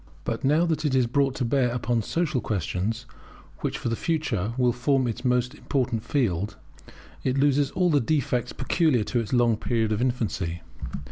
But 0.23 0.43
now 0.43 0.65
that 0.65 0.83
it 0.83 0.95
is 0.95 1.05
brought 1.05 1.35
to 1.35 1.45
bear 1.45 1.69
upon 1.69 2.01
social 2.01 2.41
questions, 2.41 3.05
which 3.59 3.77
for 3.77 3.87
the 3.87 3.95
future 3.95 4.55
will 4.57 4.73
form 4.73 5.05
its 5.07 5.23
most 5.23 5.53
important 5.53 6.03
field, 6.03 6.57
it 7.23 7.37
loses 7.37 7.69
all 7.69 7.91
the 7.91 8.01
defects 8.01 8.51
peculiar 8.51 9.03
to 9.03 9.19
its 9.19 9.31
long 9.31 9.57
period 9.57 9.91
of 9.91 10.01
infancy. 10.01 10.63